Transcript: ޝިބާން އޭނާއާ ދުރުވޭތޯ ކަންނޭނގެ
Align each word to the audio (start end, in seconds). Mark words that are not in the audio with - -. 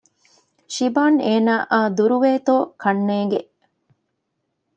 ޝިބާން 0.73 1.17
އޭނާއާ 1.27 1.79
ދުރުވޭތޯ 1.97 2.55
ކަންނޭނގެ 2.81 3.41